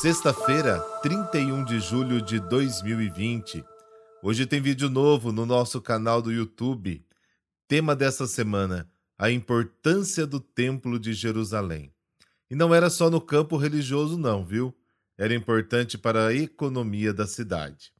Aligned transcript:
Sexta-feira, 0.00 0.78
31 1.00 1.64
de 1.64 1.80
julho 1.80 2.20
de 2.20 2.38
2020. 2.38 3.64
Hoje 4.22 4.44
tem 4.44 4.60
vídeo 4.60 4.90
novo 4.90 5.32
no 5.32 5.46
nosso 5.46 5.80
canal 5.80 6.20
do 6.20 6.30
YouTube. 6.30 7.02
Tema 7.66 7.96
dessa 7.96 8.26
semana: 8.26 8.86
a 9.16 9.30
importância 9.30 10.26
do 10.26 10.38
Templo 10.38 10.98
de 10.98 11.14
Jerusalém. 11.14 11.90
E 12.50 12.54
não 12.54 12.74
era 12.74 12.90
só 12.90 13.08
no 13.08 13.22
campo 13.22 13.56
religioso, 13.56 14.18
não, 14.18 14.44
viu? 14.44 14.76
Era 15.16 15.34
importante 15.34 15.96
para 15.96 16.26
a 16.26 16.34
economia 16.34 17.14
da 17.14 17.26
cidade. 17.26 17.90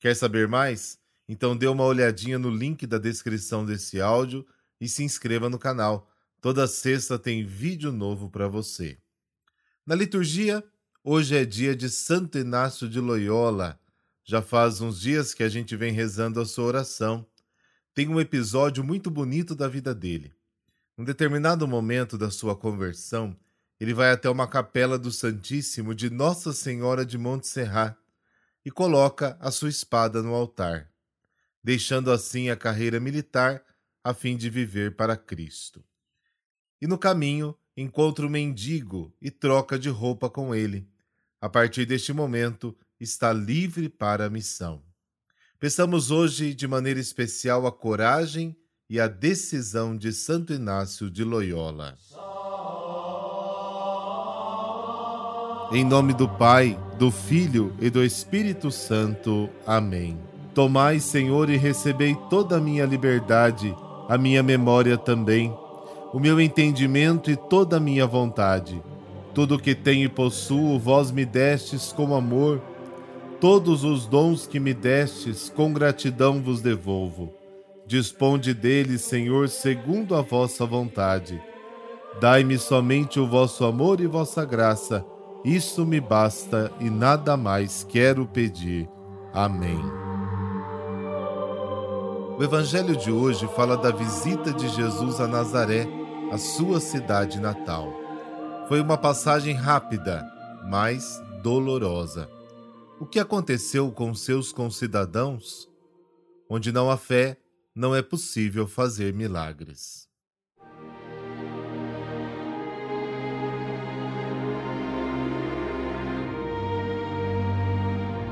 Quer 0.00 0.16
saber 0.16 0.48
mais? 0.48 0.98
Então 1.28 1.56
dê 1.56 1.68
uma 1.68 1.84
olhadinha 1.84 2.36
no 2.36 2.50
link 2.50 2.84
da 2.84 2.98
descrição 2.98 3.64
desse 3.64 4.00
áudio 4.00 4.44
e 4.80 4.88
se 4.88 5.04
inscreva 5.04 5.48
no 5.48 5.58
canal. 5.58 6.10
Toda 6.40 6.66
sexta 6.66 7.16
tem 7.16 7.46
vídeo 7.46 7.92
novo 7.92 8.28
para 8.28 8.48
você. 8.48 8.98
Na 9.86 9.94
liturgia, 9.94 10.64
hoje 11.06 11.36
é 11.36 11.44
dia 11.44 11.76
de 11.76 11.90
Santo 11.90 12.38
Inácio 12.38 12.88
de 12.88 12.98
Loyola. 12.98 13.78
Já 14.24 14.40
faz 14.40 14.80
uns 14.80 14.98
dias 14.98 15.34
que 15.34 15.42
a 15.42 15.50
gente 15.50 15.76
vem 15.76 15.92
rezando 15.92 16.40
a 16.40 16.46
sua 16.46 16.64
oração. 16.64 17.26
Tem 17.92 18.08
um 18.08 18.18
episódio 18.18 18.82
muito 18.82 19.10
bonito 19.10 19.54
da 19.54 19.68
vida 19.68 19.94
dele. 19.94 20.32
Em 20.96 21.04
determinado 21.04 21.68
momento 21.68 22.16
da 22.16 22.30
sua 22.30 22.56
conversão, 22.56 23.36
ele 23.78 23.92
vai 23.92 24.12
até 24.12 24.30
uma 24.30 24.48
capela 24.48 24.98
do 24.98 25.12
Santíssimo 25.12 25.94
de 25.94 26.08
Nossa 26.08 26.54
Senhora 26.54 27.04
de 27.04 27.18
Montserrat 27.18 27.98
e 28.64 28.70
coloca 28.70 29.36
a 29.40 29.50
sua 29.50 29.68
espada 29.68 30.22
no 30.22 30.32
altar, 30.32 30.90
deixando 31.62 32.10
assim 32.10 32.48
a 32.48 32.56
carreira 32.56 32.98
militar 32.98 33.62
a 34.02 34.14
fim 34.14 34.38
de 34.38 34.48
viver 34.48 34.96
para 34.96 35.18
Cristo. 35.18 35.84
E 36.80 36.86
no 36.86 36.96
caminho 36.96 37.54
encontra 37.76 38.26
o 38.26 38.30
mendigo 38.30 39.14
e 39.20 39.30
troca 39.30 39.78
de 39.78 39.90
roupa 39.90 40.30
com 40.30 40.54
ele. 40.54 40.93
A 41.44 41.48
partir 41.50 41.84
deste 41.84 42.10
momento, 42.10 42.74
está 42.98 43.30
livre 43.30 43.90
para 43.90 44.24
a 44.24 44.30
missão. 44.30 44.80
Peçamos 45.60 46.10
hoje 46.10 46.54
de 46.54 46.66
maneira 46.66 46.98
especial 46.98 47.66
a 47.66 47.70
coragem 47.70 48.56
e 48.88 48.98
a 48.98 49.06
decisão 49.06 49.94
de 49.94 50.10
Santo 50.10 50.54
Inácio 50.54 51.10
de 51.10 51.22
Loyola. 51.22 51.98
Em 55.70 55.84
nome 55.84 56.14
do 56.14 56.26
Pai, 56.26 56.80
do 56.98 57.10
Filho 57.10 57.76
e 57.78 57.90
do 57.90 58.02
Espírito 58.02 58.70
Santo. 58.70 59.50
Amém. 59.66 60.18
Tomai, 60.54 60.98
Senhor, 60.98 61.50
e 61.50 61.58
recebei 61.58 62.16
toda 62.30 62.56
a 62.56 62.60
minha 62.60 62.86
liberdade, 62.86 63.76
a 64.08 64.16
minha 64.16 64.42
memória 64.42 64.96
também, 64.96 65.54
o 66.10 66.18
meu 66.18 66.40
entendimento 66.40 67.30
e 67.30 67.36
toda 67.36 67.76
a 67.76 67.80
minha 67.80 68.06
vontade. 68.06 68.82
Tudo 69.34 69.58
que 69.58 69.74
tenho 69.74 70.04
e 70.04 70.08
possuo, 70.08 70.78
vós 70.78 71.10
me 71.10 71.24
destes 71.24 71.92
com 71.92 72.14
amor. 72.14 72.62
Todos 73.40 73.84
os 73.84 74.06
dons 74.06 74.46
que 74.46 74.60
me 74.60 74.72
destes, 74.72 75.50
com 75.50 75.72
gratidão 75.72 76.40
vos 76.40 76.60
devolvo. 76.60 77.34
Disponde 77.86 78.54
deles, 78.54 79.02
Senhor, 79.02 79.48
segundo 79.48 80.14
a 80.14 80.22
vossa 80.22 80.64
vontade. 80.64 81.42
Dai-me 82.20 82.56
somente 82.56 83.18
o 83.18 83.26
vosso 83.26 83.64
amor 83.64 84.00
e 84.00 84.06
vossa 84.06 84.44
graça 84.44 85.04
isso 85.44 85.84
me 85.84 86.00
basta 86.00 86.72
e 86.80 86.88
nada 86.88 87.36
mais 87.36 87.84
quero 87.84 88.26
pedir. 88.26 88.88
Amém. 89.30 89.78
O 92.38 92.42
Evangelho 92.42 92.96
de 92.96 93.12
hoje 93.12 93.46
fala 93.54 93.76
da 93.76 93.90
visita 93.90 94.54
de 94.54 94.66
Jesus 94.68 95.20
a 95.20 95.28
Nazaré, 95.28 95.86
a 96.32 96.38
sua 96.38 96.80
cidade 96.80 97.38
natal. 97.38 98.03
Foi 98.66 98.80
uma 98.80 98.96
passagem 98.96 99.54
rápida, 99.54 100.26
mas 100.66 101.22
dolorosa. 101.42 102.30
O 102.98 103.04
que 103.04 103.20
aconteceu 103.20 103.92
com 103.92 104.14
seus 104.14 104.52
concidadãos? 104.52 105.68
Onde 106.48 106.72
não 106.72 106.90
há 106.90 106.96
fé, 106.96 107.36
não 107.74 107.94
é 107.94 108.00
possível 108.00 108.66
fazer 108.66 109.12
milagres. 109.12 110.08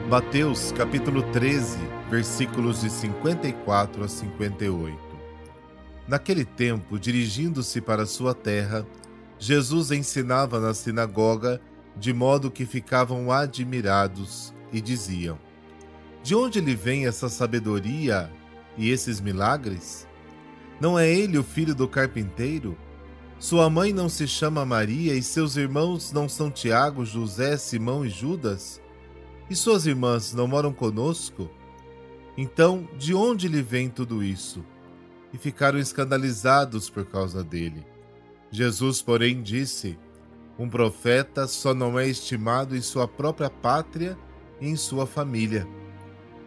Mateus 0.09 0.73
capítulo 0.73 1.23
13, 1.31 1.79
versículos 2.09 2.81
de 2.81 2.89
54 2.89 4.03
a 4.03 4.09
58. 4.09 4.99
Naquele 6.09 6.47
tempo, 6.47 6.99
dirigindo-se 6.99 7.83
para 7.83 8.07
sua 8.07 8.35
terra, 8.35 8.87
Jesus 9.43 9.91
ensinava 9.91 10.61
na 10.61 10.73
sinagoga, 10.73 11.61
de 11.97 12.13
modo 12.13 12.49
que 12.49 12.65
ficavam 12.65 13.33
admirados 13.33 14.55
e 14.73 14.81
diziam: 14.81 15.37
De 16.23 16.33
onde 16.33 16.61
lhe 16.61 16.77
vem 16.77 17.09
essa 17.09 17.29
sabedoria 17.29 18.31
e 18.79 18.89
esses 18.89 19.21
milagres? 19.21 20.07
Não 20.81 20.97
é 20.97 21.13
ele 21.13 21.37
o 21.39 21.43
filho 21.43 21.75
do 21.75 21.89
carpinteiro? 21.89 22.79
Sua 23.37 23.69
mãe 23.69 23.93
não 23.93 24.09
se 24.09 24.29
chama 24.29 24.65
Maria 24.65 25.13
e 25.13 25.23
seus 25.25 25.57
irmãos 25.57 26.13
não 26.13 26.29
são 26.29 26.49
Tiago, 26.49 27.05
José, 27.05 27.57
Simão 27.57 28.07
e 28.07 28.09
Judas? 28.09 28.81
E 29.51 29.57
suas 29.57 29.87
irmãs 29.87 30.33
não 30.33 30.47
moram 30.47 30.73
conosco? 30.73 31.51
Então, 32.37 32.89
de 32.97 33.13
onde 33.13 33.49
lhe 33.49 33.61
vem 33.61 33.89
tudo 33.89 34.23
isso? 34.23 34.65
E 35.33 35.37
ficaram 35.37 35.81
escandalizados 35.81 36.89
por 36.89 37.05
causa 37.05 37.43
dele. 37.43 37.85
Jesus, 38.53 39.01
porém, 39.01 39.43
disse: 39.43 39.99
Um 40.59 40.69
profeta 40.69 41.47
só 41.47 41.73
não 41.73 41.99
é 41.99 42.07
estimado 42.07 42.77
em 42.77 42.83
sua 42.83 43.09
própria 43.09 43.49
pátria 43.49 44.17
e 44.61 44.69
em 44.69 44.77
sua 44.77 45.07
família. 45.07 45.67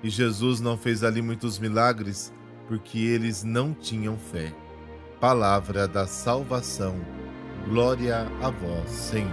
E 0.04 0.10
Jesus 0.10 0.62
não 0.62 0.78
fez 0.78 1.04
ali 1.04 1.20
muitos 1.20 1.58
milagres 1.58 2.32
porque 2.68 3.00
eles 3.00 3.44
não 3.44 3.74
tinham 3.74 4.18
fé. 4.20 4.54
Palavra 5.20 5.88
da 5.88 6.06
salvação. 6.06 6.96
Glória 7.68 8.28
a 8.40 8.52
vós, 8.52 8.92
Senhor. 8.92 9.32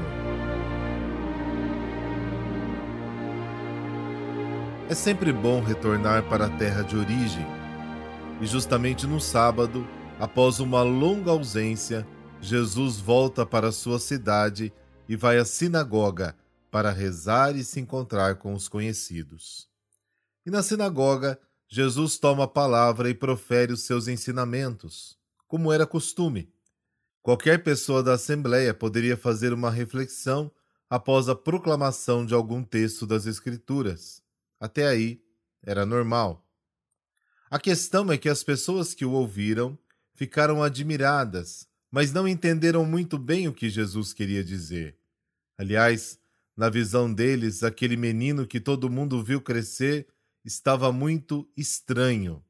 É 4.89 4.95
sempre 4.95 5.31
bom 5.31 5.61
retornar 5.61 6.23
para 6.23 6.47
a 6.47 6.51
terra 6.51 6.83
de 6.83 6.97
origem. 6.97 7.47
E 8.41 8.47
justamente 8.47 9.07
no 9.07 9.21
sábado, 9.21 9.87
após 10.19 10.59
uma 10.59 10.83
longa 10.83 11.31
ausência, 11.31 12.07
Jesus 12.45 12.99
volta 12.99 13.47
para 13.47 13.71
sua 13.71 14.01
cidade 14.01 14.73
e 15.09 15.15
vai 15.15 15.39
à 15.39 15.45
sinagoga 15.45 16.37
para 16.73 16.91
rezar 16.91 17.55
e 17.55 17.63
se 17.63 17.79
encontrar 17.79 18.35
com 18.35 18.53
os 18.53 18.67
conhecidos. 18.69 19.69
E 20.45 20.51
na 20.51 20.61
sinagoga, 20.61 21.39
Jesus 21.69 22.19
toma 22.19 22.45
a 22.45 22.49
palavra 22.49 23.09
e 23.09 23.15
profere 23.15 23.73
os 23.73 23.83
seus 23.83 24.09
ensinamentos, 24.09 25.17
como 25.47 25.73
era 25.73 25.87
costume. 25.87 26.53
Qualquer 27.23 27.63
pessoa 27.63 28.03
da 28.03 28.15
Assembleia 28.15 28.75
poderia 28.75 29.17
fazer 29.17 29.53
uma 29.53 29.71
reflexão 29.71 30.51
após 30.91 31.29
a 31.29 31.37
proclamação 31.37 32.27
de 32.27 32.35
algum 32.35 32.65
texto 32.65 33.07
das 33.07 33.25
Escrituras. 33.25 34.21
Até 34.59 34.89
aí, 34.89 35.23
era 35.63 35.87
normal. 35.87 36.45
A 37.49 37.61
questão 37.61 38.11
é 38.11 38.19
que 38.19 38.29
as 38.29 38.43
pessoas 38.43 38.95
que 38.95 39.05
o 39.05 39.13
ouviram 39.13 39.79
ficaram 40.15 40.61
admiradas, 40.61 41.69
mas 41.93 42.11
não 42.11 42.27
entenderam 42.27 42.87
muito 42.87 43.19
bem 43.19 43.47
o 43.47 43.53
que 43.53 43.69
Jesus 43.69 44.15
queria 44.15 44.43
dizer. 44.43 44.97
Aliás, 45.59 46.19
na 46.57 46.71
visão 46.71 47.13
deles, 47.13 47.63
aquele 47.63 47.99
menino 47.99 48.47
que 48.47 48.59
todo 48.59 48.89
mundo 48.89 49.23
viu 49.23 49.43
crescer 49.43 50.09
estava 50.43 50.91
muito 50.91 51.47
estranho. 51.55 52.43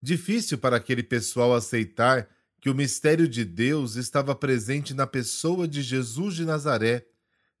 Difícil 0.00 0.58
para 0.58 0.76
aquele 0.76 1.02
pessoal 1.02 1.52
aceitar 1.52 2.28
que 2.60 2.70
o 2.70 2.74
mistério 2.74 3.26
de 3.26 3.44
Deus 3.44 3.96
estava 3.96 4.34
presente 4.34 4.94
na 4.94 5.08
pessoa 5.08 5.66
de 5.66 5.82
Jesus 5.82 6.36
de 6.36 6.44
Nazaré, 6.44 7.06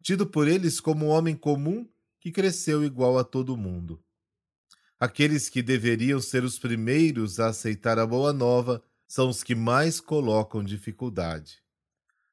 tido 0.00 0.24
por 0.24 0.46
eles 0.46 0.78
como 0.78 1.06
um 1.06 1.08
homem 1.08 1.34
comum 1.34 1.86
que 2.20 2.30
cresceu 2.30 2.84
igual 2.84 3.18
a 3.18 3.24
todo 3.24 3.56
mundo. 3.56 4.00
Aqueles 5.00 5.48
que 5.48 5.62
deveriam 5.62 6.20
ser 6.20 6.44
os 6.44 6.58
primeiros 6.58 7.40
a 7.40 7.48
aceitar 7.48 7.98
a 7.98 8.06
boa 8.06 8.32
nova 8.32 8.82
são 9.10 9.28
os 9.28 9.42
que 9.42 9.56
mais 9.56 10.00
colocam 10.00 10.62
dificuldade. 10.62 11.60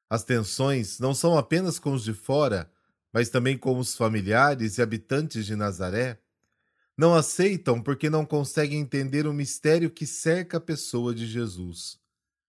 As 0.08 0.22
tensões 0.22 1.00
não 1.00 1.12
são 1.12 1.36
apenas 1.36 1.76
com 1.76 1.92
os 1.92 2.04
de 2.04 2.14
fora, 2.14 2.72
mas 3.12 3.28
também 3.28 3.58
com 3.58 3.76
os 3.76 3.96
familiares 3.96 4.78
e 4.78 4.82
habitantes 4.82 5.44
de 5.44 5.56
Nazaré. 5.56 6.20
Não 6.96 7.16
aceitam 7.16 7.82
porque 7.82 8.08
não 8.08 8.24
conseguem 8.24 8.78
entender 8.78 9.26
o 9.26 9.32
mistério 9.32 9.90
que 9.90 10.06
cerca 10.06 10.58
a 10.58 10.60
pessoa 10.60 11.12
de 11.12 11.26
Jesus. 11.26 11.98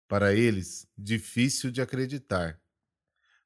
Para 0.06 0.34
eles, 0.34 0.86
difícil 0.98 1.72
de 1.72 1.82
acreditar. 1.82 2.60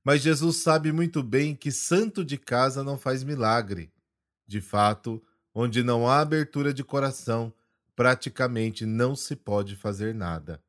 Mas 0.03 0.23
Jesus 0.23 0.57
sabe 0.57 0.91
muito 0.91 1.21
bem 1.21 1.55
que 1.55 1.71
santo 1.71 2.25
de 2.25 2.35
casa 2.35 2.83
não 2.83 2.97
faz 2.97 3.23
milagre. 3.23 3.93
De 4.47 4.59
fato, 4.59 5.23
onde 5.53 5.83
não 5.83 6.09
há 6.09 6.19
abertura 6.19 6.73
de 6.73 6.83
coração, 6.83 7.53
praticamente 7.95 8.85
não 8.85 9.15
se 9.15 9.35
pode 9.35 9.75
fazer 9.75 10.13
nada. 10.13 10.63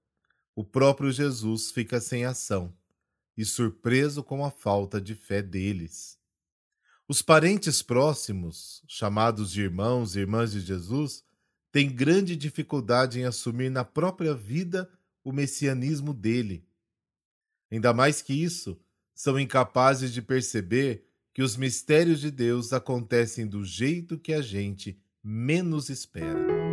O 0.55 0.62
próprio 0.62 1.11
Jesus 1.11 1.71
fica 1.71 2.00
sem 2.00 2.25
ação 2.25 2.73
e 3.37 3.44
surpreso 3.44 4.23
com 4.23 4.44
a 4.44 4.50
falta 4.50 5.00
de 5.00 5.15
fé 5.15 5.43
deles. 5.43 6.19
Os 7.06 7.21
parentes 7.21 7.82
próximos, 7.82 8.82
chamados 8.87 9.50
de 9.50 9.62
irmãos 9.62 10.15
e 10.15 10.21
irmãs 10.21 10.53
de 10.53 10.61
Jesus, 10.61 11.25
têm 11.71 11.91
grande 11.91 12.37
dificuldade 12.37 13.19
em 13.21 13.25
assumir 13.25 13.70
na 13.70 13.85
própria 13.85 14.35
vida 14.35 14.88
o 15.23 15.32
messianismo 15.32 16.15
dele. 16.15 16.65
Ainda 17.70 17.93
mais 17.93 18.23
que 18.23 18.32
isso, 18.32 18.79
são 19.15 19.38
incapazes 19.38 20.12
de 20.12 20.23
perceber 20.23 21.05
que 21.32 21.43
os 21.43 21.56
mistérios 21.56 22.20
de 22.20 22.31
Deus 22.31 22.73
acontecem 22.73 23.47
do 23.47 23.65
jeito 23.65 24.19
que 24.19 24.32
a 24.32 24.41
gente 24.41 24.99
menos 25.23 25.88
espera. 25.88 26.63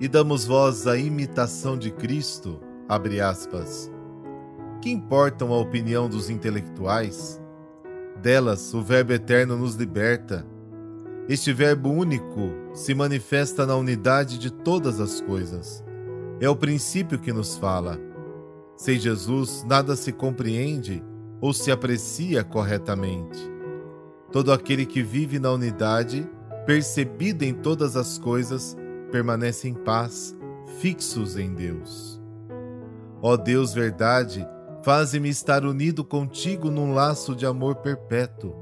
E 0.00 0.08
damos 0.08 0.44
voz 0.44 0.86
à 0.86 0.96
imitação 0.96 1.76
de 1.78 1.90
Cristo, 1.90 2.60
abre 2.88 3.20
aspas. 3.20 3.90
Que 4.82 4.90
importam 4.90 5.52
a 5.52 5.58
opinião 5.58 6.08
dos 6.08 6.28
intelectuais? 6.28 7.40
Delas 8.20 8.74
o 8.74 8.82
Verbo 8.82 9.12
eterno 9.12 9.56
nos 9.56 9.74
liberta 9.74 10.46
este 11.28 11.52
Verbo 11.52 11.90
único 11.90 12.52
se 12.72 12.94
manifesta 12.94 13.66
na 13.66 13.74
unidade 13.74 14.38
de 14.38 14.48
todas 14.48 15.00
as 15.00 15.20
coisas. 15.20 15.84
É 16.40 16.48
o 16.48 16.54
princípio 16.54 17.18
que 17.18 17.32
nos 17.32 17.56
fala. 17.56 17.98
Sem 18.76 18.96
Jesus, 18.96 19.64
nada 19.66 19.96
se 19.96 20.12
compreende 20.12 21.02
ou 21.40 21.52
se 21.52 21.72
aprecia 21.72 22.44
corretamente. 22.44 23.40
Todo 24.30 24.52
aquele 24.52 24.86
que 24.86 25.02
vive 25.02 25.40
na 25.40 25.50
unidade, 25.50 26.24
percebido 26.64 27.42
em 27.42 27.52
todas 27.52 27.96
as 27.96 28.18
coisas, 28.18 28.76
permanece 29.16 29.66
em 29.66 29.72
paz, 29.72 30.36
fixos 30.78 31.38
em 31.38 31.54
Deus. 31.54 32.20
Ó 33.22 33.34
Deus, 33.34 33.72
verdade, 33.72 34.46
faze-me 34.82 35.30
estar 35.30 35.64
unido 35.64 36.04
contigo 36.04 36.70
num 36.70 36.92
laço 36.92 37.34
de 37.34 37.46
amor 37.46 37.76
perpétuo 37.76 38.54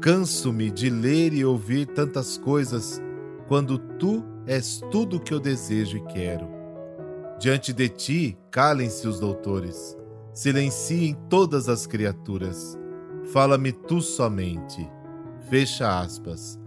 Canso-me 0.00 0.70
de 0.70 0.88
ler 0.88 1.34
e 1.34 1.44
ouvir 1.44 1.84
tantas 1.84 2.38
coisas, 2.38 3.02
quando 3.46 3.78
tu 3.78 4.24
és 4.46 4.80
tudo 4.90 5.16
o 5.16 5.20
que 5.20 5.34
eu 5.34 5.40
desejo 5.40 5.98
e 5.98 6.04
quero. 6.06 6.48
Diante 7.38 7.72
de 7.72 7.88
ti, 7.88 8.38
calem-se 8.50 9.06
os 9.06 9.20
doutores, 9.20 9.98
silenciem 10.32 11.14
todas 11.28 11.68
as 11.68 11.84
criaturas. 11.86 12.78
Fala-me 13.32 13.72
tu 13.72 14.00
somente. 14.00 14.88
Fecha 15.50 16.00
aspas. 16.00 16.58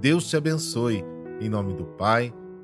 Deus 0.00 0.28
te 0.28 0.36
abençoe, 0.36 1.04
em 1.40 1.48
nome 1.48 1.74
do 1.74 1.84
Pai, 1.84 2.34